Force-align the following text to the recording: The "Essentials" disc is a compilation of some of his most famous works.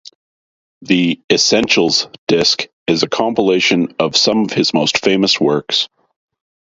The 0.81 1.21
"Essentials" 1.31 2.07
disc 2.27 2.65
is 2.87 3.03
a 3.03 3.07
compilation 3.07 3.93
of 3.99 4.17
some 4.17 4.39
of 4.45 4.49
his 4.51 4.73
most 4.73 4.97
famous 4.97 5.39
works. 5.39 5.89